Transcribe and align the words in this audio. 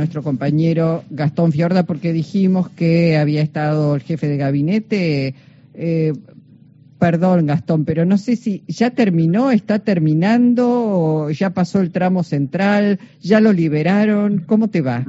nuestro 0.00 0.22
compañero 0.22 1.04
Gastón 1.10 1.52
Fiorda 1.52 1.82
porque 1.84 2.14
dijimos 2.14 2.70
que 2.70 3.18
había 3.18 3.42
estado 3.42 3.94
el 3.94 4.00
jefe 4.00 4.28
de 4.28 4.38
gabinete. 4.38 5.34
Eh, 5.74 6.14
perdón, 6.98 7.46
Gastón, 7.46 7.84
pero 7.84 8.06
no 8.06 8.16
sé 8.16 8.36
si 8.36 8.64
ya 8.66 8.90
terminó, 8.90 9.50
está 9.50 9.78
terminando, 9.78 10.68
o 10.68 11.30
ya 11.30 11.50
pasó 11.50 11.80
el 11.80 11.92
tramo 11.92 12.22
central, 12.22 12.98
ya 13.20 13.40
lo 13.40 13.52
liberaron. 13.52 14.38
¿Cómo 14.46 14.68
te 14.68 14.80
va? 14.80 15.04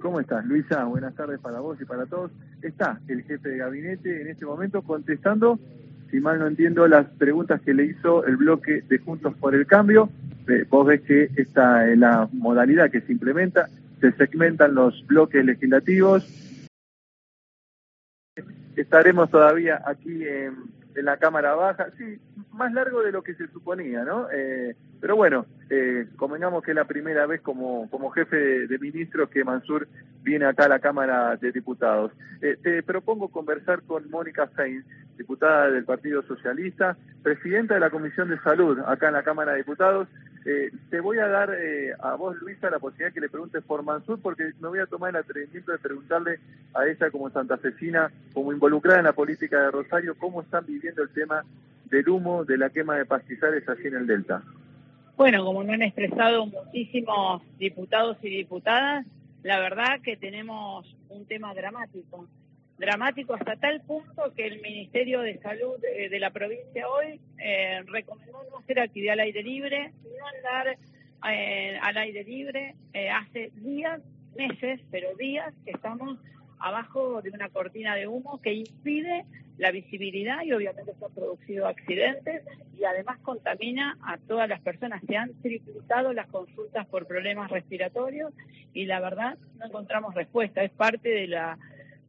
¿Cómo 0.00 0.20
estás, 0.20 0.44
Luisa? 0.44 0.84
Buenas 0.84 1.14
tardes 1.14 1.40
para 1.40 1.60
vos 1.60 1.78
y 1.80 1.86
para 1.86 2.04
todos. 2.04 2.30
Está 2.60 3.00
el 3.08 3.22
jefe 3.22 3.48
de 3.48 3.56
gabinete 3.56 4.20
en 4.20 4.28
este 4.28 4.44
momento 4.44 4.82
contestando, 4.82 5.58
si 6.10 6.20
mal 6.20 6.38
no 6.38 6.46
entiendo, 6.46 6.86
las 6.86 7.06
preguntas 7.06 7.62
que 7.62 7.72
le 7.72 7.86
hizo 7.86 8.24
el 8.26 8.36
bloque 8.36 8.82
de 8.86 8.98
Juntos 8.98 9.34
por 9.40 9.54
el 9.54 9.66
Cambio. 9.66 10.10
Eh, 10.46 10.66
vos 10.68 10.86
ves 10.86 11.00
que 11.00 11.30
esta 11.36 11.90
es 11.90 11.98
la 11.98 12.28
modalidad 12.32 12.90
que 12.90 13.00
se 13.00 13.12
implementa, 13.12 13.68
se 14.00 14.12
segmentan 14.12 14.74
los 14.74 15.06
bloques 15.06 15.44
legislativos. 15.44 16.24
Estaremos 18.76 19.30
todavía 19.30 19.82
aquí 19.86 20.24
en 20.96 21.04
la 21.04 21.18
Cámara 21.18 21.54
Baja, 21.54 21.88
sí, 21.98 22.18
más 22.52 22.72
largo 22.72 23.02
de 23.02 23.12
lo 23.12 23.22
que 23.22 23.34
se 23.34 23.48
suponía, 23.48 24.04
¿no? 24.04 24.28
Eh, 24.32 24.74
pero 25.00 25.14
bueno, 25.14 25.46
eh, 25.68 26.06
convengamos 26.16 26.62
que 26.62 26.70
es 26.70 26.74
la 26.74 26.86
primera 26.86 27.26
vez 27.26 27.42
como, 27.42 27.88
como 27.90 28.10
jefe 28.10 28.66
de, 28.66 28.78
ministros 28.78 29.28
que 29.28 29.44
Mansur 29.44 29.88
viene 30.22 30.46
acá 30.46 30.64
a 30.64 30.68
la 30.68 30.78
Cámara 30.78 31.36
de 31.36 31.52
Diputados. 31.52 32.12
Eh, 32.40 32.56
te 32.62 32.82
propongo 32.82 33.28
conversar 33.28 33.82
con 33.82 34.10
Mónica 34.10 34.46
Fein, 34.48 34.84
diputada 35.18 35.70
del 35.70 35.84
Partido 35.84 36.22
Socialista, 36.22 36.96
presidenta 37.22 37.74
de 37.74 37.80
la 37.80 37.90
Comisión 37.90 38.28
de 38.28 38.40
Salud 38.40 38.78
acá 38.86 39.08
en 39.08 39.14
la 39.14 39.22
Cámara 39.22 39.52
de 39.52 39.58
Diputados. 39.58 40.08
Eh, 40.48 40.70
te 40.90 41.00
voy 41.00 41.18
a 41.18 41.26
dar 41.26 41.50
eh, 41.52 41.92
a 41.98 42.14
vos, 42.14 42.36
Luisa, 42.40 42.70
la 42.70 42.78
posibilidad 42.78 43.12
que 43.12 43.20
le 43.20 43.28
preguntes 43.28 43.64
por 43.64 43.82
Mansur, 43.82 44.20
porque 44.22 44.52
me 44.60 44.68
voy 44.68 44.78
a 44.78 44.86
tomar 44.86 45.10
el 45.10 45.16
atrevimiento 45.16 45.72
de 45.72 45.78
preguntarle 45.78 46.38
a 46.72 46.86
ella 46.86 47.10
como 47.10 47.28
santafesina, 47.30 48.12
como 48.32 48.52
involucrada 48.52 49.00
en 49.00 49.06
la 49.06 49.12
política 49.12 49.60
de 49.60 49.72
Rosario, 49.72 50.16
cómo 50.16 50.42
están 50.42 50.64
viviendo 50.64 51.02
el 51.02 51.08
tema 51.08 51.44
del 51.86 52.08
humo, 52.08 52.44
de 52.44 52.58
la 52.58 52.70
quema 52.70 52.96
de 52.96 53.06
pastizales 53.06 53.68
así 53.68 53.88
en 53.88 53.96
el 53.96 54.06
Delta. 54.06 54.44
Bueno, 55.16 55.44
como 55.44 55.64
me 55.64 55.74
han 55.74 55.82
expresado 55.82 56.46
muchísimos 56.46 57.42
diputados 57.58 58.16
y 58.22 58.28
diputadas, 58.28 59.04
la 59.42 59.58
verdad 59.58 60.00
que 60.00 60.16
tenemos 60.16 60.94
un 61.08 61.26
tema 61.26 61.54
dramático 61.54 62.28
dramático 62.78 63.34
hasta 63.34 63.56
tal 63.56 63.80
punto 63.82 64.32
que 64.34 64.46
el 64.46 64.60
Ministerio 64.60 65.20
de 65.20 65.38
Salud 65.38 65.82
eh, 65.84 66.08
de 66.08 66.20
la 66.20 66.30
provincia 66.30 66.88
hoy 66.88 67.20
eh, 67.38 67.82
recomendó 67.86 68.42
no 68.50 68.58
hacer 68.58 68.80
actividad 68.80 69.14
al 69.14 69.20
aire 69.20 69.42
libre, 69.42 69.92
no 70.02 70.26
andar 70.36 70.78
eh, 71.30 71.78
al 71.80 71.96
aire 71.96 72.24
libre. 72.24 72.74
hace 73.12 73.50
días, 73.56 74.00
meses, 74.36 74.80
pero 74.90 75.14
días 75.16 75.54
que 75.64 75.70
estamos 75.70 76.18
abajo 76.58 77.22
de 77.22 77.30
una 77.30 77.48
cortina 77.48 77.94
de 77.94 78.06
humo 78.06 78.40
que 78.42 78.52
impide 78.52 79.24
la 79.58 79.70
visibilidad 79.70 80.42
y 80.42 80.52
obviamente 80.52 80.92
se 80.98 81.04
han 81.04 81.14
producido 81.14 81.66
accidentes 81.66 82.42
y 82.78 82.84
además 82.84 83.18
contamina 83.20 83.96
a 84.02 84.18
todas 84.18 84.48
las 84.48 84.60
personas. 84.60 85.02
Se 85.06 85.16
han 85.16 85.32
triplicado 85.40 86.12
las 86.12 86.26
consultas 86.26 86.86
por 86.86 87.06
problemas 87.06 87.50
respiratorios 87.50 88.34
y 88.74 88.84
la 88.84 89.00
verdad 89.00 89.38
no 89.58 89.66
encontramos 89.66 90.14
respuesta. 90.14 90.62
Es 90.62 90.72
parte 90.72 91.08
de 91.08 91.28
la 91.28 91.58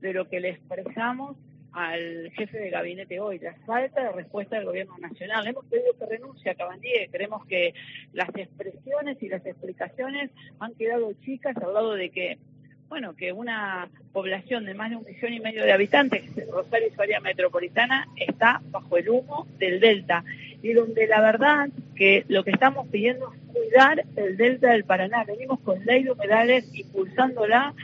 de 0.02 0.14
lo 0.14 0.28
que 0.28 0.40
le 0.40 0.50
expresamos 0.50 1.38
al 1.78 2.32
jefe 2.32 2.58
de 2.58 2.72
gabinete 2.72 3.20
hoy, 3.20 3.38
la 3.38 3.54
falta 3.66 4.04
de 4.04 4.12
respuesta 4.12 4.56
del 4.56 4.66
gobierno 4.66 4.98
nacional. 4.98 5.46
Hemos 5.46 5.66
pedido 5.66 5.94
que 5.98 6.08
renuncie 6.08 6.50
a 6.50 6.56
Cabandier, 6.56 7.08
creemos 7.12 7.46
que 7.46 7.76
las 8.14 8.30
expresiones 8.30 9.22
y 9.22 9.30
las 9.30 9.46
explicaciones 9.46 10.32
han 10.60 10.74
quedado 10.74 11.14
chicas 11.24 11.56
al 11.58 11.76
lado 11.76 11.94
de 11.94 12.10
que, 12.10 12.40
bueno, 12.90 13.16
que 13.16 13.32
una 13.32 13.90
población 14.12 14.66
de 14.66 14.74
más 14.74 14.90
de 14.90 14.96
un 14.96 15.06
millón 15.06 15.34
y 15.34 15.40
medio 15.40 15.64
de 15.64 15.72
habitantes, 15.72 16.24
Rosario 16.50 16.88
y 16.88 16.96
su 16.96 17.02
área 17.02 17.20
metropolitana, 17.20 18.08
está 18.16 18.60
bajo 18.72 18.98
el 18.98 19.10
humo 19.10 19.46
del 19.60 19.80
delta. 19.80 20.24
Y 20.64 20.74
donde 20.74 21.06
la 21.06 21.22
verdad 21.22 21.70
que 21.96 22.26
lo 22.28 22.44
que 22.44 22.50
estamos 22.50 22.88
pidiendo 22.88 23.32
es 23.32 23.40
cuidar 23.54 24.04
el 24.16 24.36
delta 24.36 24.72
del 24.72 24.84
Paraná. 24.84 25.24
Venimos 25.26 25.60
con 25.60 25.86
ley 25.86 26.04
de 26.04 26.12
humedales 26.12 26.68
impulsándola 26.74 27.76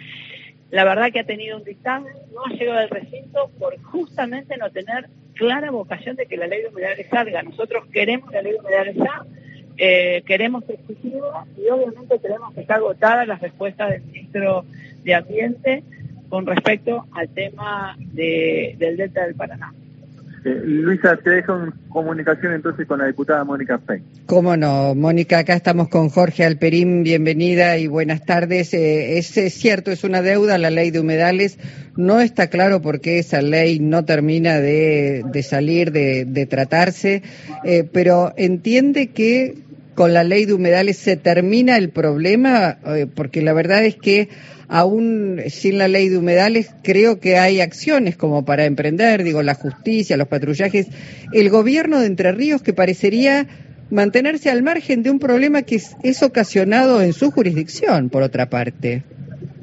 la 0.74 0.86
verdad 0.86 1.12
que 1.12 1.20
ha 1.20 1.24
tenido 1.24 1.58
un 1.58 1.64
dictamen, 1.64 2.12
no 2.34 2.46
ha 2.46 2.50
llegado 2.50 2.80
al 2.80 2.90
recinto 2.90 3.52
por 3.60 3.80
justamente 3.84 4.58
no 4.58 4.72
tener 4.72 5.08
clara 5.36 5.70
vocación 5.70 6.16
de 6.16 6.26
que 6.26 6.36
la 6.36 6.48
ley 6.48 6.64
de 6.64 6.70
humedales 6.70 7.06
salga. 7.12 7.44
Nosotros 7.44 7.86
queremos 7.94 8.32
la 8.32 8.42
ley 8.42 8.54
de 8.54 8.60
humedales 8.60 8.96
ya, 8.96 9.24
eh, 9.78 10.24
queremos 10.26 10.64
exigirla 10.68 11.46
y 11.56 11.70
obviamente 11.70 12.18
queremos 12.18 12.56
que 12.56 12.62
esté 12.62 12.74
agotada 12.74 13.24
las 13.28 13.40
respuestas 13.40 13.92
del 13.92 14.02
ministro 14.02 14.66
de 15.04 15.14
Ambiente 15.14 15.84
con 16.28 16.48
respecto 16.48 17.06
al 17.12 17.30
tema 17.30 17.96
de, 18.00 18.74
del 18.80 18.98
Delta 18.98 19.28
del 19.28 19.36
Paraná. 19.36 19.76
Eh, 20.46 20.62
Luisa, 20.66 21.16
te 21.16 21.30
dejo 21.30 21.58
en 21.58 21.72
comunicación 21.88 22.54
entonces 22.54 22.86
con 22.86 23.00
la 23.00 23.06
diputada 23.06 23.46
Mónica 23.46 23.80
Fey. 23.80 24.02
Cómo 24.26 24.58
no, 24.58 24.94
Mónica, 24.94 25.40
acá 25.40 25.54
estamos 25.54 25.88
con 25.88 26.10
Jorge 26.10 26.44
Alperín, 26.44 27.04
bienvenida 27.04 27.78
y 27.78 27.88
buenas 27.88 28.26
tardes. 28.26 28.74
Eh, 28.74 29.18
es, 29.18 29.28
cierto, 29.54 29.92
es 29.92 30.04
una 30.04 30.22
deuda 30.22 30.58
la 30.58 30.70
ley 30.70 30.92
de 30.92 31.00
humedales, 31.00 31.58
no 31.96 32.20
está 32.20 32.48
claro 32.48 32.82
por 32.82 33.00
qué 33.00 33.20
esa 33.20 33.42
ley 33.42 33.80
no 33.80 34.04
termina 34.04 34.60
de, 34.60 35.24
salir, 35.48 35.94
de, 35.94 36.48
tratarse, 36.50 37.24
eh, 37.64 37.88
pero 37.90 38.34
entiende 38.36 39.12
que 39.12 39.60
con 39.96 40.12
la 40.12 40.26
ley 40.26 40.46
de 40.46 40.54
humedales 40.54 40.98
se 40.98 41.16
termina 41.16 41.78
el 41.78 41.90
problema, 41.90 42.80
porque 43.16 43.42
la 43.44 43.54
verdad 43.54 43.86
es 43.86 43.96
que 43.96 44.28
aún 44.74 45.40
sin 45.50 45.78
la 45.78 45.88
ley 45.88 46.10
de 46.10 46.18
humedales, 46.18 46.74
creo 46.84 47.20
que 47.20 47.38
hay 47.38 47.62
acciones 47.62 48.18
como 48.18 48.44
para 48.44 48.66
emprender, 48.66 49.24
digo, 49.24 49.44
la 49.44 49.54
justicia, 49.54 50.18
los 50.18 50.28
patrullajes, 50.28 50.88
el 51.32 51.52
gobierno 51.52 52.00
de 52.00 52.08
Entre 52.08 52.32
Ríos 52.32 52.64
que 52.64 52.74
parecería 52.74 53.46
mantenerse 53.92 54.50
al 54.50 54.64
margen 54.64 55.04
de 55.04 55.12
un 55.12 55.20
problema 55.20 55.62
que 55.62 55.76
es, 55.76 56.24
ocasionado 56.24 57.04
en 57.04 57.14
su 57.14 57.30
jurisdicción, 57.30 58.10
por 58.10 58.24
otra 58.24 58.50
parte. 58.50 59.04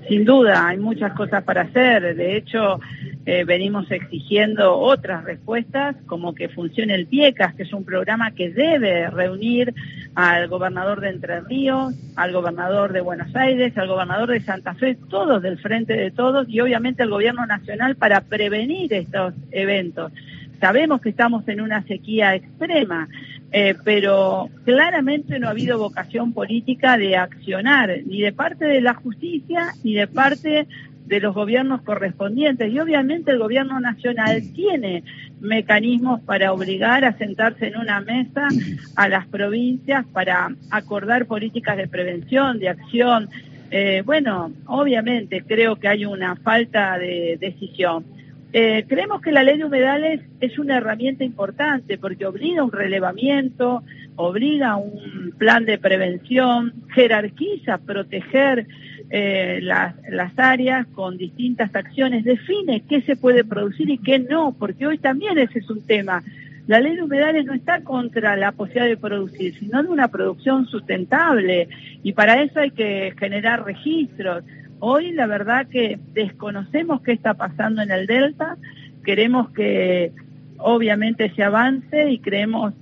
Sin 0.09 0.25
duda, 0.25 0.69
hay 0.69 0.79
muchas 0.79 1.13
cosas 1.15 1.43
para 1.43 1.63
hacer. 1.63 2.15
De 2.15 2.37
hecho, 2.37 2.79
eh, 3.27 3.43
venimos 3.45 3.91
exigiendo 3.91 4.79
otras 4.79 5.25
respuestas, 5.25 5.97
como 6.07 6.37
que 6.37 6.49
funcione 6.49 6.95
el 6.95 7.09
PIECAS, 7.09 7.57
que 7.57 7.65
es 7.65 7.73
un 7.73 7.85
programa 7.85 8.31
que 8.31 8.51
debe 8.51 9.11
reunir 9.11 9.75
al 10.15 10.49
gobernador 10.49 11.01
de 11.01 11.11
Entre 11.11 11.41
Ríos, 11.41 11.95
al 12.17 12.33
gobernador 12.33 12.93
de 12.93 13.01
Buenos 13.01 13.35
Aires, 13.35 13.77
al 13.79 13.89
gobernador 13.89 14.31
de 14.31 14.41
Santa 14.41 14.75
Fe, 14.75 14.97
todos 15.09 15.43
del 15.43 15.59
frente 15.59 15.95
de 15.95 16.11
todos 16.11 16.49
y 16.49 16.61
obviamente 16.61 17.03
al 17.03 17.11
gobierno 17.11 17.47
nacional 17.47 17.97
para 17.97 18.21
prevenir 18.23 18.93
estos 18.93 19.35
eventos. 19.51 20.13
Sabemos 20.61 21.01
que 21.01 21.09
estamos 21.09 21.49
en 21.49 21.61
una 21.61 21.83
sequía 21.85 22.35
extrema, 22.35 23.09
eh, 23.53 23.75
pero 23.83 24.51
claramente 24.65 25.39
no 25.39 25.49
ha 25.49 25.53
habido 25.53 25.79
vocación 25.79 26.33
política 26.33 26.99
de 26.99 27.17
accionar, 27.17 27.91
ni 28.05 28.21
de 28.21 28.33
parte 28.33 28.67
de 28.67 28.81
la 28.81 28.95
justicia, 28.95 29.73
ni 29.83 29.95
de 29.95 30.07
parte 30.07 30.67
de 31.11 31.21
los 31.21 31.35
gobiernos 31.35 31.83
correspondientes. 31.83 32.73
Y 32.73 32.79
obviamente 32.79 33.33
el 33.33 33.41
gobierno 33.41 33.81
nacional 33.81 34.43
tiene 34.55 35.03
mecanismos 35.41 36.21
para 36.21 36.53
obligar 36.53 37.05
a 37.05 37.19
sentarse 37.19 37.67
en 37.67 37.77
una 37.79 38.01
mesa 38.01 38.47
a 38.95 39.09
las 39.09 39.27
provincias 39.27 40.07
para 40.13 40.55
acordar 40.71 41.27
políticas 41.27 41.77
de 41.77 41.89
prevención, 41.89 42.61
de 42.61 42.69
acción. 42.69 43.29
Eh, 43.73 44.03
bueno, 44.07 44.53
obviamente 44.67 45.43
creo 45.43 45.77
que 45.77 45.89
hay 45.89 46.05
una 46.05 46.37
falta 46.37 46.97
de 46.97 47.37
decisión. 47.41 48.05
Eh, 48.53 48.85
creemos 48.89 49.21
que 49.21 49.33
la 49.33 49.43
ley 49.43 49.59
de 49.59 49.65
humedales 49.65 50.21
es 50.41 50.61
una 50.61 50.77
herramienta 50.77 51.25
importante 51.25 51.99
porque 51.99 52.25
obliga 52.25 52.63
un 52.63 52.73
relevamiento, 52.73 53.83
obliga 54.15 54.77
un 54.77 55.35
plan 55.39 55.65
de 55.65 55.79
prevención, 55.79 56.73
jerarquiza 56.95 57.79
proteger 57.79 58.67
eh, 59.11 59.59
las, 59.63 59.97
las 60.09 60.39
áreas 60.39 60.87
con 60.95 61.19
distintas 61.19 61.75
acciones, 61.75 62.25
define 62.25 62.85
qué 62.89 63.03
se 63.03 63.17
puede 63.17 63.45
producir 63.45 63.91
y 63.91 63.99
qué 63.99 64.21
no, 64.21 64.55
porque 64.57 64.87
hoy 64.87 64.99
también 64.99 65.37
ese 65.37 65.59
es 65.59 65.69
un 65.69 65.85
tema. 65.85 66.23
La 66.69 66.79
ley 66.79 66.95
de 66.95 67.03
humedales 67.03 67.45
no 67.45 67.53
está 67.53 67.83
contra 67.83 68.37
la 68.37 68.53
posibilidad 68.53 68.87
de 68.87 68.97
producir, 68.97 69.59
sino 69.59 69.83
de 69.83 69.89
una 69.89 70.07
producción 70.09 70.67
sustentable 70.67 71.69
y 72.05 72.13
para 72.13 72.41
eso 72.41 72.61
hay 72.61 72.71
que 72.71 73.13
generar 73.19 73.65
registros. 73.65 74.45
Hoy 74.79 75.11
la 75.11 75.27
verdad 75.27 75.67
que 75.67 75.99
desconocemos 76.15 77.03
qué 77.03 77.11
está 77.11 77.35
pasando 77.35 77.83
en 77.83 77.91
el 77.91 78.07
Delta, 78.07 78.57
queremos 79.05 79.51
que 79.51 80.13
obviamente 80.59 81.33
se 81.35 81.43
avance 81.43 82.11
y 82.11 82.21
creemos 82.21 82.75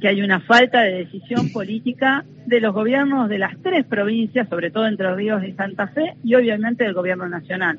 que 0.00 0.08
hay 0.08 0.20
una 0.20 0.40
falta 0.40 0.82
de 0.82 1.04
decisión 1.04 1.50
política 1.50 2.24
de 2.46 2.60
los 2.60 2.74
gobiernos 2.74 3.28
de 3.28 3.38
las 3.38 3.56
tres 3.62 3.84
provincias, 3.86 4.48
sobre 4.48 4.70
todo 4.70 4.86
Entre 4.86 5.14
Ríos 5.14 5.42
y 5.44 5.52
Santa 5.52 5.88
Fe, 5.88 6.14
y 6.22 6.34
obviamente 6.34 6.84
del 6.84 6.94
gobierno 6.94 7.28
nacional. 7.28 7.78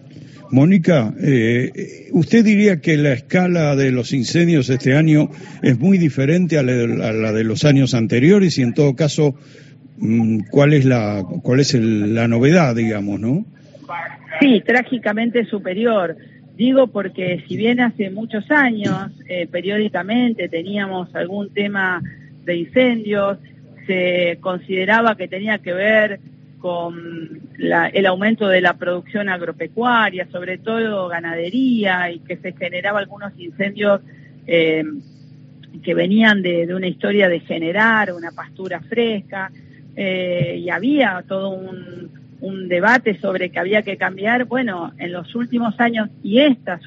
Mónica, 0.51 1.13
eh, 1.21 2.09
¿usted 2.11 2.43
diría 2.43 2.81
que 2.81 2.97
la 2.97 3.13
escala 3.13 3.75
de 3.75 3.91
los 3.91 4.13
incendios 4.13 4.69
este 4.69 4.95
año 4.95 5.29
es 5.61 5.79
muy 5.79 5.97
diferente 5.97 6.57
a 6.57 6.63
la, 6.63 7.31
de 7.31 7.43
los 7.43 7.65
años 7.65 7.93
anteriores 7.93 8.57
y 8.57 8.63
en 8.63 8.73
todo 8.73 8.95
caso 8.95 9.35
mm, 9.97 10.41
cuál 10.49 10.73
es 10.73 10.85
la 10.85 11.23
cuál 11.43 11.59
es 11.59 11.73
la 11.75 12.27
novedad, 12.27 12.75
digamos, 12.75 13.19
¿no? 13.19 13.45
Sí, 14.39 14.61
trágicamente 14.65 15.45
superior. 15.45 16.15
Digo 16.59 16.87
porque 16.87 17.41
si 17.47 17.55
bien 17.55 17.79
hace 17.79 18.09
muchos 18.09 18.51
años 18.51 19.11
eh, 19.29 19.47
periódicamente 19.47 20.49
teníamos 20.49 21.15
algún 21.15 21.53
tema 21.53 22.01
de 22.43 22.53
incendios, 22.53 23.37
se 23.87 24.39
consideraba 24.41 25.15
que 25.15 25.29
tenía 25.29 25.59
que 25.59 25.71
ver 25.71 26.19
con 26.59 27.39
el 27.57 28.05
aumento 28.05 28.49
de 28.49 28.59
la 28.59 28.73
producción 28.73 29.29
agropecuaria, 29.29 30.27
sobre 30.33 30.57
todo 30.57 31.07
ganadería, 31.07 32.11
y 32.11 32.19
que 32.19 32.35
se 32.35 32.51
generaba 32.51 32.99
algunos 32.99 33.31
incendios 33.39 34.01
eh, 34.45 34.83
que 35.81 35.93
venían 35.93 36.41
de, 36.41 36.75
una 36.75 36.87
historia 36.87 37.29
de 37.29 37.39
generar 37.39 38.11
una 38.11 38.31
pastura 38.33 38.81
fresca, 38.81 39.49
eh, 39.95 40.59
y 40.61 40.69
había 40.69 41.23
todo 41.25 41.51
un, 41.51 41.98
un, 42.41 42.67
debate 42.67 43.19
sobre 43.19 43.49
que 43.49 43.59
había 43.59 43.81
que 43.81 43.97
cambiar. 43.97 44.45
Bueno, 44.45 44.93
en 44.97 45.11
los 45.11 45.35
últimos 45.35 45.79
años 45.79 46.09
y 46.23 46.39
estas 46.39 46.81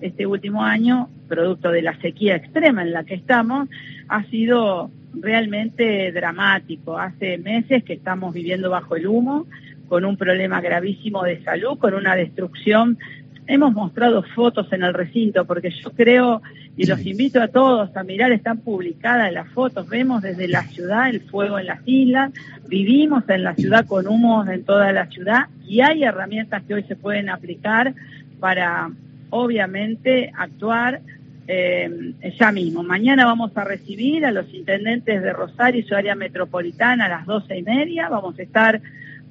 este 0.00 0.26
último 0.26 0.64
año, 0.64 1.08
producto 1.28 1.70
de 1.70 1.82
la 1.82 1.98
sequía 2.00 2.36
extrema 2.36 2.82
en 2.82 2.92
la 2.92 3.04
que 3.04 3.14
estamos, 3.14 3.68
ha 4.08 4.24
sido 4.24 4.90
realmente 5.14 6.12
dramático. 6.12 6.98
Hace 6.98 7.38
meses 7.38 7.84
que 7.84 7.94
estamos 7.94 8.34
viviendo 8.34 8.70
bajo 8.70 8.96
el 8.96 9.06
humo, 9.06 9.46
con 9.88 10.04
un 10.04 10.16
problema 10.16 10.60
gravísimo 10.60 11.22
de 11.22 11.42
salud, 11.44 11.78
con 11.78 11.94
una 11.94 12.16
destrucción. 12.16 12.98
Hemos 13.46 13.72
mostrado 13.72 14.22
fotos 14.22 14.72
en 14.72 14.82
el 14.84 14.94
recinto 14.94 15.44
porque 15.44 15.70
yo 15.70 15.90
creo 15.90 16.42
y 16.76 16.86
los 16.86 17.04
invito 17.04 17.42
a 17.42 17.48
todos 17.48 17.94
a 17.96 18.04
mirar, 18.04 18.32
están 18.32 18.58
publicadas 18.58 19.32
las 19.32 19.48
fotos, 19.48 19.88
vemos 19.88 20.22
desde 20.22 20.48
la 20.48 20.62
ciudad 20.62 21.10
el 21.10 21.20
fuego 21.22 21.58
en 21.58 21.66
las 21.66 21.80
islas, 21.84 22.32
vivimos 22.68 23.28
en 23.28 23.42
la 23.42 23.54
ciudad 23.54 23.84
con 23.86 24.06
humos 24.06 24.48
en 24.48 24.64
toda 24.64 24.92
la 24.92 25.06
ciudad 25.06 25.48
y 25.66 25.80
hay 25.80 26.04
herramientas 26.04 26.62
que 26.62 26.74
hoy 26.74 26.84
se 26.84 26.96
pueden 26.96 27.28
aplicar 27.28 27.94
para 28.38 28.90
obviamente 29.30 30.32
actuar 30.36 31.00
eh, 31.48 32.14
ya 32.38 32.52
mismo. 32.52 32.82
Mañana 32.82 33.26
vamos 33.26 33.56
a 33.56 33.64
recibir 33.64 34.24
a 34.24 34.30
los 34.30 34.52
intendentes 34.54 35.22
de 35.22 35.32
Rosario 35.32 35.80
y 35.80 35.84
su 35.84 35.94
área 35.94 36.14
metropolitana 36.14 37.06
a 37.06 37.08
las 37.08 37.26
doce 37.26 37.58
y 37.58 37.62
media. 37.62 38.08
Vamos 38.08 38.38
a 38.38 38.42
estar 38.42 38.80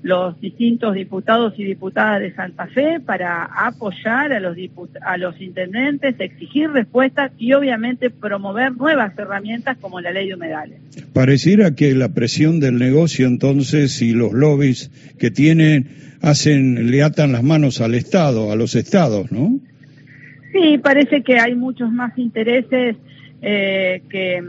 los 0.04 0.40
distintos 0.40 0.96
diputados 0.96 1.54
y 1.58 1.64
diputadas 1.64 2.22
de 2.22 2.34
Santa 2.34 2.68
Fe 2.68 3.00
para 3.00 3.46
apoyar 3.46 4.34
a 4.34 4.40
los, 4.40 4.58
a 5.02 5.18
los 5.18 5.40
intendentes, 5.40 6.16
exigir 6.20 6.72
respuestas 6.72 7.32
y 7.38 7.54
obviamente 7.54 8.10
promover 8.10 8.76
nuevas 8.76 9.18
herramientas 9.18 9.78
como 9.80 10.02
la 10.02 10.12
ley 10.12 10.30
de 10.30 10.36
humedales. 10.36 10.80
Pareciera 11.14 11.76
que 11.76 11.94
la 11.94 12.10
presión 12.10 12.60
del 12.60 12.78
negocio 12.78 13.28
entonces 13.28 14.02
y 14.02 14.14
los 14.14 14.34
lobbies 14.34 14.90
que 15.20 15.30
tienen 15.30 15.88
hacen, 16.22 16.90
le 16.90 17.04
atan 17.04 17.32
las 17.32 17.44
manos 17.44 17.82
al 17.82 17.94
Estado, 17.94 18.52
a 18.52 18.56
los 18.56 18.76
estados, 18.76 19.32
¿no? 19.32 19.60
Sí, 20.52 20.78
parece 20.80 21.22
que 21.22 21.40
hay 21.40 21.56
muchos 21.56 21.92
más 21.92 22.18
intereses 22.18 22.98
eh, 23.42 24.02
que, 24.10 24.44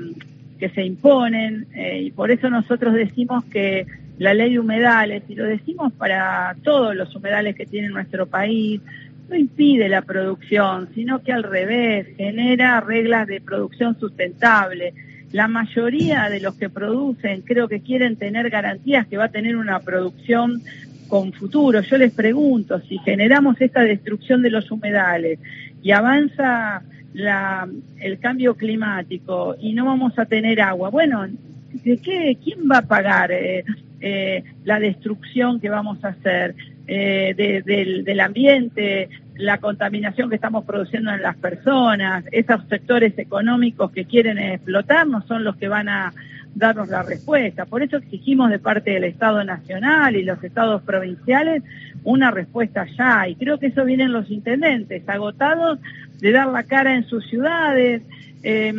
que, 0.58 0.68
se 0.70 0.84
imponen 0.84 1.66
eh, 1.74 2.02
y 2.04 2.10
por 2.10 2.30
eso 2.30 2.50
nosotros 2.50 2.94
decimos 2.94 3.44
que 3.44 3.86
la 4.22 4.34
ley 4.34 4.52
de 4.52 4.60
humedales, 4.60 5.24
y 5.28 5.34
lo 5.34 5.44
decimos 5.44 5.92
para 5.94 6.54
todos 6.62 6.94
los 6.94 7.14
humedales 7.16 7.56
que 7.56 7.66
tiene 7.66 7.88
nuestro 7.88 8.26
país, 8.26 8.80
no 9.28 9.34
impide 9.36 9.88
la 9.88 10.02
producción, 10.02 10.88
sino 10.94 11.22
que 11.22 11.32
al 11.32 11.42
revés, 11.42 12.06
genera 12.16 12.80
reglas 12.80 13.26
de 13.26 13.40
producción 13.40 13.98
sustentable. 13.98 14.94
La 15.32 15.48
mayoría 15.48 16.28
de 16.28 16.38
los 16.38 16.54
que 16.54 16.70
producen 16.70 17.40
creo 17.40 17.66
que 17.66 17.80
quieren 17.80 18.14
tener 18.14 18.48
garantías 18.48 19.08
que 19.08 19.16
va 19.16 19.24
a 19.24 19.30
tener 19.30 19.56
una 19.56 19.80
producción 19.80 20.62
con 21.08 21.32
futuro. 21.32 21.80
Yo 21.80 21.98
les 21.98 22.12
pregunto, 22.12 22.80
si 22.80 22.98
generamos 22.98 23.60
esta 23.60 23.80
destrucción 23.80 24.40
de 24.40 24.50
los 24.50 24.70
humedales 24.70 25.40
y 25.82 25.90
avanza 25.90 26.82
la, 27.12 27.68
el 27.98 28.20
cambio 28.20 28.54
climático 28.54 29.56
y 29.60 29.72
no 29.72 29.84
vamos 29.86 30.16
a 30.16 30.26
tener 30.26 30.60
agua, 30.60 30.90
bueno, 30.90 31.26
¿de 31.72 31.98
qué? 31.98 32.38
¿Quién 32.42 32.60
va 32.70 32.78
a 32.78 32.82
pagar 32.82 33.32
eh, 33.32 33.64
eh, 34.02 34.42
la 34.64 34.80
destrucción 34.80 35.60
que 35.60 35.70
vamos 35.70 36.04
a 36.04 36.08
hacer 36.08 36.54
eh, 36.86 37.62
del, 37.64 38.04
del 38.04 38.20
ambiente, 38.20 39.08
la 39.36 39.58
contaminación 39.58 40.28
que 40.28 40.34
estamos 40.34 40.64
produciendo 40.64 41.12
en 41.12 41.22
las 41.22 41.36
personas? 41.36 42.24
Esos 42.32 42.60
sectores 42.68 43.16
económicos 43.16 43.92
que 43.92 44.04
quieren 44.04 44.38
explotarnos 44.38 45.24
son 45.26 45.44
los 45.44 45.56
que 45.56 45.68
van 45.68 45.88
a 45.88 46.12
darnos 46.54 46.88
la 46.88 47.02
respuesta. 47.02 47.64
Por 47.64 47.82
eso 47.82 47.96
exigimos 47.96 48.50
de 48.50 48.58
parte 48.58 48.90
del 48.90 49.04
Estado 49.04 49.42
Nacional 49.44 50.16
y 50.16 50.22
los 50.22 50.42
estados 50.44 50.82
provinciales 50.82 51.62
una 52.04 52.30
respuesta 52.30 52.86
ya. 52.96 53.28
Y 53.28 53.36
creo 53.36 53.58
que 53.58 53.66
eso 53.66 53.84
vienen 53.84 54.12
los 54.12 54.30
intendentes, 54.30 55.08
agotados 55.08 55.78
de 56.20 56.32
dar 56.32 56.48
la 56.48 56.64
cara 56.64 56.94
en 56.94 57.04
sus 57.04 57.26
ciudades, 57.28 58.02
eh, 58.42 58.74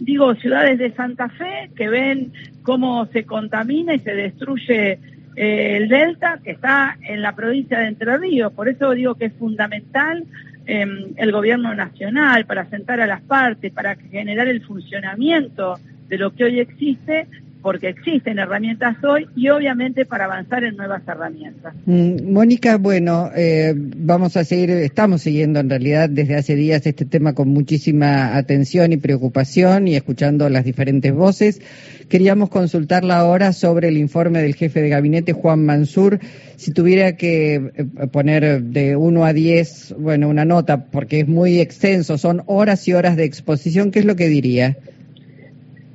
digo, 0.00 0.34
ciudades 0.36 0.78
de 0.78 0.92
Santa 0.92 1.28
Fe, 1.28 1.70
que 1.76 1.88
ven 1.88 2.32
cómo 2.62 3.06
se 3.06 3.24
contamina 3.24 3.94
y 3.94 4.00
se 4.00 4.14
destruye 4.14 4.98
eh, 5.36 5.76
el 5.76 5.88
delta, 5.88 6.40
que 6.42 6.52
está 6.52 6.96
en 7.02 7.22
la 7.22 7.34
provincia 7.34 7.78
de 7.78 7.88
Entre 7.88 8.16
Ríos. 8.16 8.52
Por 8.52 8.68
eso 8.68 8.92
digo 8.92 9.14
que 9.16 9.26
es 9.26 9.32
fundamental 9.34 10.24
em, 10.66 11.12
el 11.16 11.32
gobierno 11.32 11.74
nacional 11.74 12.46
para 12.46 12.64
sentar 12.66 13.00
a 13.00 13.06
las 13.06 13.22
partes, 13.22 13.72
para 13.72 13.96
generar 13.96 14.48
el 14.48 14.62
funcionamiento 14.62 15.78
de 16.08 16.18
lo 16.18 16.32
que 16.34 16.44
hoy 16.44 16.60
existe, 16.60 17.26
porque 17.66 17.88
existen 17.88 18.38
herramientas 18.38 18.96
hoy 19.02 19.26
y 19.34 19.48
obviamente 19.48 20.04
para 20.04 20.26
avanzar 20.26 20.62
en 20.62 20.76
nuevas 20.76 21.02
herramientas. 21.04 21.74
Mm, 21.84 22.30
Mónica, 22.32 22.76
bueno, 22.78 23.30
eh, 23.34 23.74
vamos 23.76 24.36
a 24.36 24.44
seguir, 24.44 24.70
estamos 24.70 25.22
siguiendo 25.22 25.58
en 25.58 25.68
realidad 25.68 26.08
desde 26.08 26.36
hace 26.36 26.54
días 26.54 26.86
este 26.86 27.04
tema 27.04 27.34
con 27.34 27.48
muchísima 27.48 28.36
atención 28.36 28.92
y 28.92 28.98
preocupación 28.98 29.88
y 29.88 29.96
escuchando 29.96 30.48
las 30.48 30.64
diferentes 30.64 31.12
voces. 31.12 31.60
Queríamos 32.08 32.50
consultarla 32.50 33.18
ahora 33.18 33.52
sobre 33.52 33.88
el 33.88 33.96
informe 33.96 34.42
del 34.42 34.54
jefe 34.54 34.80
de 34.80 34.88
gabinete, 34.88 35.32
Juan 35.32 35.66
Mansur. 35.66 36.20
Si 36.54 36.70
tuviera 36.70 37.16
que 37.16 37.54
eh, 37.56 37.84
poner 38.12 38.62
de 38.62 38.94
1 38.94 39.24
a 39.24 39.32
10, 39.32 39.96
bueno, 39.98 40.28
una 40.28 40.44
nota, 40.44 40.84
porque 40.84 41.18
es 41.18 41.26
muy 41.26 41.58
extenso, 41.58 42.16
son 42.16 42.44
horas 42.46 42.86
y 42.86 42.92
horas 42.92 43.16
de 43.16 43.24
exposición, 43.24 43.90
¿qué 43.90 43.98
es 43.98 44.04
lo 44.04 44.14
que 44.14 44.28
diría? 44.28 44.76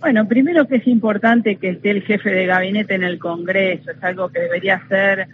Bueno, 0.01 0.27
primero 0.27 0.68
que 0.68 0.77
es 0.77 0.88
importante 0.88 1.57
que 1.57 1.69
esté 1.69 1.92
el 1.92 2.01
jefe 2.01 2.31
de 2.31 2.48
gabinete 2.48 2.95
en 2.95 3.03
el 3.03 3.19
Congreso, 3.19 3.92
es 3.92 4.03
algo 4.03 4.30
que 4.30 4.39
debería 4.39 4.81
ser 4.89 5.27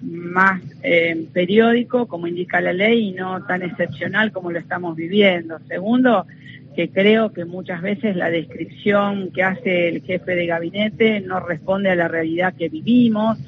más 0.00 0.62
eh, 0.82 1.26
periódico, 1.34 2.06
como 2.06 2.26
indica 2.26 2.62
la 2.62 2.72
ley, 2.72 3.10
y 3.10 3.12
no 3.12 3.44
tan 3.44 3.60
excepcional 3.60 4.32
como 4.32 4.50
lo 4.50 4.58
estamos 4.58 4.96
viviendo. 4.96 5.58
Segundo, 5.68 6.24
que 6.74 6.88
creo 6.88 7.34
que 7.34 7.44
muchas 7.44 7.82
veces 7.82 8.16
la 8.16 8.30
descripción 8.30 9.30
que 9.30 9.42
hace 9.42 9.88
el 9.88 10.00
jefe 10.00 10.34
de 10.34 10.46
gabinete 10.46 11.20
no 11.20 11.40
responde 11.40 11.90
a 11.90 11.94
la 11.94 12.08
realidad 12.08 12.54
que 12.54 12.70
vivimos, 12.70 13.38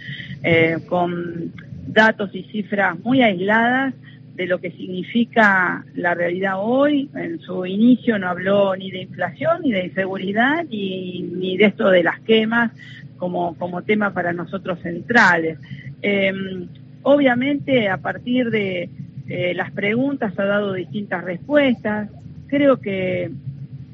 eh, 0.43 0.77
con 0.87 1.55
datos 1.87 2.35
y 2.35 2.43
cifras 2.43 2.99
muy 3.01 3.23
aisladas 3.23 3.95
de 4.37 4.47
lo 4.47 4.61
que 4.61 4.71
significa 4.71 5.85
la 5.95 6.15
realidad 6.15 6.55
hoy. 6.59 7.09
En 7.15 7.41
su 7.41 7.65
inicio 7.65 8.19
no 8.19 8.29
habló 8.29 8.77
ni 8.77 8.91
de 8.91 9.03
inflación, 9.03 9.63
ni 9.63 9.73
de 9.73 9.87
inseguridad, 9.87 10.65
ni, 10.71 11.23
ni 11.23 11.57
de 11.57 11.67
esto 11.67 11.89
de 11.89 12.03
las 12.03 12.21
quemas 12.21 12.71
como, 13.17 13.57
como 13.57 13.83
tema 13.83 14.13
para 14.13 14.33
nosotros 14.33 14.79
centrales. 14.83 15.59
Em, 16.03 16.69
obviamente, 17.03 17.89
a 17.89 17.97
partir 17.97 18.51
de 18.51 18.91
eh, 19.29 19.55
las 19.55 19.71
preguntas 19.73 20.39
ha 20.39 20.45
dado 20.45 20.75
distintas 20.75 21.25
respuestas. 21.25 22.11
Creo 22.47 22.77
que 22.79 23.31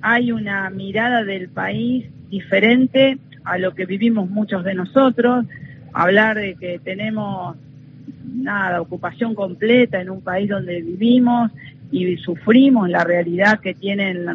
hay 0.00 0.32
una 0.32 0.68
mirada 0.70 1.24
del 1.24 1.48
país 1.48 2.06
diferente 2.28 3.18
a 3.44 3.58
lo 3.58 3.74
que 3.74 3.86
vivimos 3.86 4.28
muchos 4.28 4.64
de 4.64 4.74
nosotros. 4.74 5.46
Hablar 5.92 6.36
de 6.36 6.56
que 6.56 6.80
tenemos 6.80 7.56
nada, 8.32 8.80
ocupación 8.80 9.34
completa 9.34 10.00
en 10.00 10.10
un 10.10 10.20
país 10.20 10.48
donde 10.48 10.80
vivimos 10.80 11.50
y 11.90 12.16
sufrimos 12.16 12.88
la 12.88 13.04
realidad 13.04 13.60
que 13.60 13.74
tienen 13.74 14.26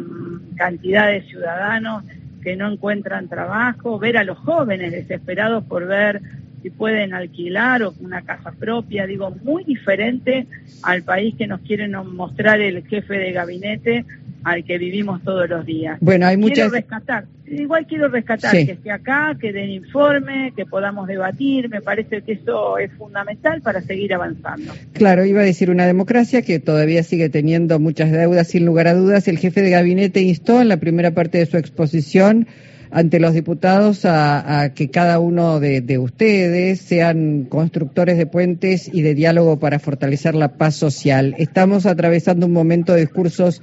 cantidad 0.56 1.08
de 1.08 1.22
ciudadanos 1.22 2.04
que 2.42 2.56
no 2.56 2.70
encuentran 2.70 3.28
trabajo, 3.28 3.98
ver 3.98 4.16
a 4.16 4.24
los 4.24 4.38
jóvenes 4.38 4.92
desesperados 4.92 5.64
por 5.64 5.86
ver 5.86 6.22
si 6.62 6.70
pueden 6.70 7.14
alquilar 7.14 7.82
o 7.82 7.94
una 8.00 8.22
casa 8.22 8.52
propia, 8.52 9.06
digo, 9.06 9.34
muy 9.42 9.64
diferente 9.64 10.46
al 10.82 11.02
país 11.02 11.34
que 11.36 11.46
nos 11.46 11.60
quiere 11.60 11.88
mostrar 11.88 12.60
el 12.60 12.86
jefe 12.86 13.14
de 13.14 13.32
gabinete 13.32 14.04
al 14.44 14.64
que 14.64 14.78
vivimos 14.78 15.22
todos 15.22 15.48
los 15.48 15.66
días. 15.66 15.98
Bueno, 16.00 16.26
hay 16.26 16.36
muchas... 16.36 16.70
Quiero 16.70 16.70
rescatar, 16.70 17.24
igual 17.50 17.86
quiero 17.86 18.08
rescatar 18.08 18.52
que 18.52 18.72
esté 18.72 18.90
acá, 18.90 19.36
que 19.40 19.52
den 19.52 19.70
informe, 19.70 20.52
que 20.56 20.66
podamos 20.66 21.06
debatir, 21.06 21.68
me 21.68 21.80
parece 21.80 22.22
que 22.22 22.32
eso 22.32 22.78
es 22.78 22.92
fundamental 22.92 23.60
para 23.62 23.80
seguir 23.82 24.14
avanzando. 24.14 24.72
Claro, 24.92 25.24
iba 25.24 25.40
a 25.40 25.44
decir 25.44 25.70
una 25.70 25.86
democracia 25.86 26.42
que 26.42 26.58
todavía 26.60 27.02
sigue 27.02 27.28
teniendo 27.28 27.78
muchas 27.78 28.10
deudas, 28.10 28.48
sin 28.48 28.64
lugar 28.64 28.88
a 28.88 28.94
dudas. 28.94 29.28
El 29.28 29.38
jefe 29.38 29.62
de 29.62 29.70
gabinete 29.70 30.20
instó 30.20 30.60
en 30.60 30.68
la 30.68 30.78
primera 30.78 31.12
parte 31.12 31.38
de 31.38 31.46
su 31.46 31.56
exposición 31.56 32.46
ante 32.90 33.20
los 33.20 33.34
diputados 33.34 34.04
a, 34.04 34.72
que 34.74 34.90
cada 34.90 35.18
uno 35.18 35.60
de, 35.60 35.98
ustedes 35.98 36.80
sean 36.80 37.44
constructores 37.44 38.16
de 38.16 38.26
puentes 38.26 38.88
y 38.92 39.02
de 39.02 39.14
diálogo 39.14 39.58
para 39.58 39.78
fortalecer 39.78 40.34
la 40.34 40.54
paz 40.56 40.74
social. 40.74 41.34
Estamos 41.38 41.86
atravesando 41.86 42.46
un 42.46 42.52
momento 42.52 42.94
de 42.94 43.00
discursos 43.00 43.62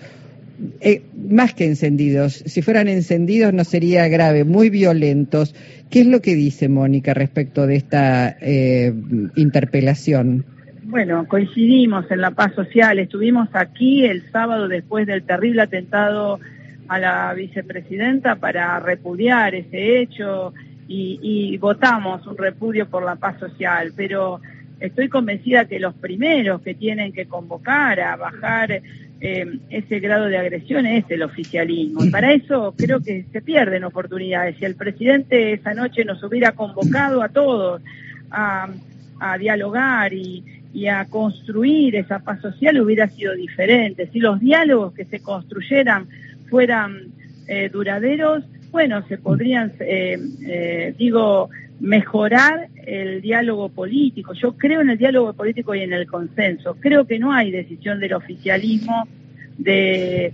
eh, 0.81 1.03
más 1.29 1.53
que 1.53 1.65
encendidos. 1.65 2.33
Si 2.33 2.61
fueran 2.61 2.87
encendidos 2.87 3.53
no 3.53 3.63
sería 3.63 4.07
grave, 4.07 4.43
muy 4.43 4.69
violentos. 4.69 5.55
¿Qué 5.89 6.01
es 6.01 6.07
lo 6.07 6.21
que 6.21 6.35
dice 6.35 6.69
Mónica 6.69 7.13
respecto 7.13 7.67
de 7.67 7.75
esta 7.75 8.37
eh, 8.41 8.93
interpelación? 9.35 10.45
Bueno, 10.83 11.27
coincidimos 11.27 12.09
en 12.11 12.21
la 12.21 12.31
paz 12.31 12.53
social. 12.53 12.99
Estuvimos 12.99 13.49
aquí 13.53 14.05
el 14.05 14.29
sábado 14.31 14.67
después 14.67 15.07
del 15.07 15.23
terrible 15.23 15.63
atentado 15.63 16.39
a 16.87 16.99
la 16.99 17.33
vicepresidenta 17.33 18.35
para 18.35 18.79
repudiar 18.79 19.55
ese 19.55 19.99
hecho 19.99 20.53
y, 20.87 21.57
votamos 21.57 22.25
un 22.27 22.37
repudio 22.37 22.87
por 22.87 23.03
la 23.03 23.15
paz 23.15 23.39
social, 23.39 23.91
pero 23.95 24.39
estoy 24.79 25.09
convencida 25.09 25.65
que 25.65 25.79
los 25.79 25.95
primeros 25.95 26.61
que 26.61 26.75
tienen 26.75 27.11
que 27.11 27.25
convocar 27.25 27.99
a 27.99 28.15
bajar 28.15 28.81
eh, 29.21 29.59
ese 29.69 29.99
grado 29.99 30.25
de 30.25 30.37
agresión 30.37 30.85
es 30.85 31.05
el 31.09 31.23
oficialismo. 31.23 32.03
Y 32.03 32.09
para 32.09 32.33
eso 32.33 32.73
creo 32.77 32.99
que 33.01 33.25
se 33.31 33.41
pierden 33.41 33.83
oportunidades. 33.83 34.57
Si 34.57 34.65
el 34.65 34.75
presidente 34.75 35.53
esa 35.53 35.73
noche 35.73 36.05
nos 36.05 36.21
hubiera 36.23 36.51
convocado 36.51 37.21
a 37.21 37.29
todos 37.29 37.81
a, 38.31 38.67
dialogar 39.39 40.13
y, 40.13 40.43
y 40.73 40.87
a 40.87 41.05
construir 41.05 41.95
esa 41.95 42.19
paz 42.19 42.41
social, 42.41 42.79
hubiera 42.81 43.07
sido 43.07 43.33
diferente. 43.33 44.09
Si 44.11 44.19
los 44.19 44.39
diálogos 44.39 44.93
que 44.93 45.05
se 45.05 45.21
construyeran 45.21 46.07
fueran 46.49 47.13
eh, 47.47 47.69
duraderos, 47.71 48.43
bueno, 48.71 49.07
se 49.07 49.17
podrían, 49.17 49.71
eh, 49.79 50.17
eh, 50.47 50.95
digo, 50.97 51.49
mejorar 51.79 52.69
el 52.85 53.21
diálogo 53.21 53.69
político. 53.69 54.33
Yo 54.33 54.53
creo 54.53 54.81
en 54.81 54.89
el 54.89 54.97
diálogo 54.97 55.33
político 55.33 55.75
y 55.75 55.81
en 55.81 55.93
el 55.93 56.07
consenso. 56.07 56.75
Creo 56.79 57.05
que 57.05 57.19
no 57.19 57.33
hay 57.33 57.51
decisión 57.51 57.99
del 57.99 58.13
oficialismo 58.13 59.07
de, 59.57 60.33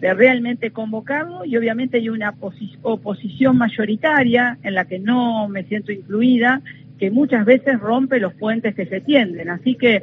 realmente 0.00 0.72
convocarlo 0.72 1.44
y 1.44 1.56
obviamente 1.56 1.98
hay 1.98 2.08
una 2.08 2.34
oposición 2.82 3.56
mayoritaria 3.56 4.58
en 4.64 4.74
la 4.74 4.84
que 4.84 4.98
no 4.98 5.46
me 5.46 5.62
siento 5.62 5.92
incluida, 5.92 6.60
que 6.98 7.12
muchas 7.12 7.44
veces 7.44 7.78
rompe 7.78 8.18
los 8.18 8.34
puentes 8.34 8.74
que 8.74 8.86
se 8.86 9.00
tienden. 9.00 9.48
Así 9.48 9.76
que 9.76 10.02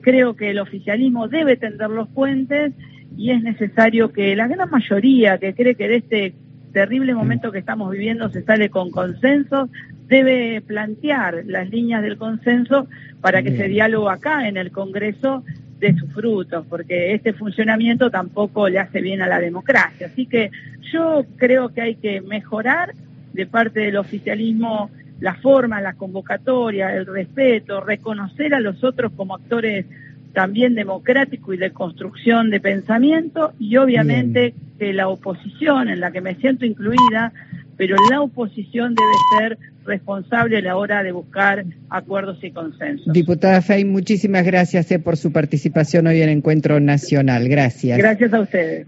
creo 0.00 0.34
que 0.34 0.50
el 0.50 0.58
oficialismo 0.58 1.28
debe 1.28 1.56
tender 1.56 1.90
los 1.90 2.08
puentes 2.08 2.72
y 3.18 3.32
es 3.32 3.42
necesario 3.42 4.12
que 4.12 4.34
la 4.34 4.48
gran 4.48 4.70
mayoría 4.70 5.36
que 5.36 5.54
cree 5.54 5.74
que 5.74 5.88
de 5.88 5.96
este 5.96 6.34
terrible 6.72 7.14
momento 7.14 7.52
que 7.52 7.58
estamos 7.58 7.90
viviendo 7.90 8.28
se 8.30 8.42
sale 8.42 8.68
con 8.68 8.90
consenso, 8.90 9.68
debe 10.14 10.60
plantear 10.60 11.42
las 11.46 11.68
líneas 11.70 12.02
del 12.02 12.16
consenso 12.16 12.86
para 13.20 13.42
que 13.42 13.48
ese 13.48 13.66
diálogo 13.66 14.08
acá 14.08 14.46
en 14.46 14.56
el 14.56 14.70
Congreso 14.70 15.42
dé 15.80 15.92
sus 15.94 16.12
frutos, 16.12 16.64
porque 16.68 17.14
este 17.14 17.32
funcionamiento 17.32 18.10
tampoco 18.10 18.68
le 18.68 18.78
hace 18.78 19.00
bien 19.00 19.22
a 19.22 19.26
la 19.26 19.40
democracia. 19.40 20.06
Así 20.06 20.26
que 20.26 20.52
yo 20.92 21.24
creo 21.36 21.70
que 21.70 21.80
hay 21.80 21.94
que 21.96 22.20
mejorar 22.20 22.94
de 23.32 23.46
parte 23.46 23.80
del 23.80 23.96
oficialismo 23.96 24.90
la 25.18 25.34
forma, 25.34 25.80
la 25.80 25.94
convocatoria, 25.94 26.94
el 26.94 27.06
respeto, 27.06 27.80
reconocer 27.80 28.54
a 28.54 28.60
los 28.60 28.84
otros 28.84 29.10
como 29.16 29.34
actores 29.34 29.86
también 30.32 30.74
democrático 30.74 31.52
y 31.52 31.56
de 31.56 31.70
construcción 31.70 32.50
de 32.50 32.60
pensamiento 32.60 33.52
y 33.58 33.76
obviamente 33.76 34.54
que 34.78 34.92
la 34.92 35.08
oposición 35.08 35.88
en 35.88 36.00
la 36.00 36.12
que 36.12 36.20
me 36.20 36.34
siento 36.36 36.66
incluida, 36.66 37.32
pero 37.76 37.96
la 38.10 38.20
oposición 38.20 38.94
debe 38.94 39.12
ser 39.38 39.73
responsable 39.84 40.58
a 40.58 40.60
la 40.60 40.76
hora 40.76 41.02
de 41.02 41.12
buscar 41.12 41.64
acuerdos 41.90 42.38
y 42.42 42.50
consensos. 42.50 43.12
Diputada 43.12 43.62
Fey, 43.62 43.84
muchísimas 43.84 44.44
gracias 44.44 44.90
eh, 44.90 44.98
por 44.98 45.16
su 45.16 45.32
participación 45.32 46.06
hoy 46.06 46.22
en 46.22 46.28
Encuentro 46.28 46.80
Nacional. 46.80 47.48
Gracias. 47.48 47.98
Gracias 47.98 48.32
a 48.32 48.40
ustedes. 48.40 48.82